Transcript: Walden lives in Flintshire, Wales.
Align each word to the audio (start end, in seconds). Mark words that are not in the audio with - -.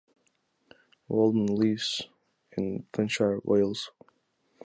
Walden 1.09 1.45
lives 1.45 2.07
in 2.57 2.87
Flintshire, 2.91 3.39
Wales. 3.43 3.91